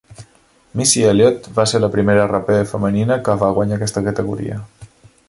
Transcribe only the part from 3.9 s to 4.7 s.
categoria.